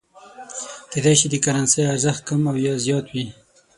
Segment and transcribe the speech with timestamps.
[0.91, 3.25] کېدای شي د کرنسۍ ارزښت کم او یا زیات وي.